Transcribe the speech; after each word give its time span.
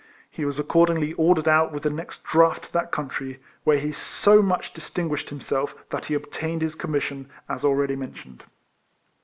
He 0.31 0.45
was 0.45 0.57
accordingly 0.57 1.13
ordered 1.13 1.47
out 1.47 1.71
with 1.71 1.83
the 1.83 1.91
next 1.91 2.23
draft 2.23 2.63
to 2.63 2.73
that 2.73 2.91
country, 2.91 3.39
where 3.63 3.77
he 3.77 3.91
so 3.91 4.41
much 4.41 4.73
distin 4.73 5.11
guished 5.11 5.29
himself 5.29 5.75
that 5.91 6.05
he 6.05 6.15
obtained 6.15 6.63
his 6.63 6.73
com 6.73 6.89
mission, 6.93 7.29
as 7.47 7.63
already 7.63 7.95
mentioned. 7.95 8.43